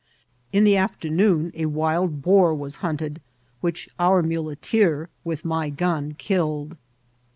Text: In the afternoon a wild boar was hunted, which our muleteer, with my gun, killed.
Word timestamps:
In 0.51 0.63
the 0.63 0.77
afternoon 0.77 1.51
a 1.53 1.67
wild 1.67 2.23
boar 2.23 2.55
was 2.55 2.77
hunted, 2.77 3.21
which 3.59 3.87
our 3.99 4.23
muleteer, 4.23 5.09
with 5.23 5.45
my 5.45 5.69
gun, 5.69 6.15
killed. 6.15 6.75